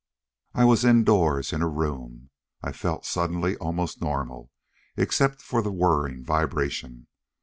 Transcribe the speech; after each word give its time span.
I 0.55 0.65
was 0.65 0.83
indoors, 0.83 1.53
in 1.53 1.61
a 1.61 1.67
room. 1.67 2.31
I 2.63 2.71
felt 2.71 3.05
suddenly 3.05 3.55
almost 3.57 4.01
normal, 4.01 4.49
except 4.97 5.43
for 5.43 5.61
the 5.61 5.71
whirring 5.71 6.23
vibration. 6.25 7.05